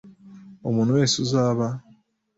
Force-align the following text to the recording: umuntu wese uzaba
umuntu 0.69 0.91
wese 0.97 1.15
uzaba 1.25 1.65